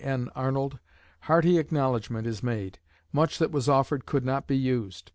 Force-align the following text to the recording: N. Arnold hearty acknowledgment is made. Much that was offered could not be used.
N. 0.03 0.29
Arnold 0.35 0.79
hearty 1.25 1.59
acknowledgment 1.59 2.25
is 2.25 2.41
made. 2.41 2.79
Much 3.13 3.37
that 3.37 3.51
was 3.51 3.69
offered 3.69 4.07
could 4.07 4.25
not 4.25 4.47
be 4.47 4.57
used. 4.57 5.09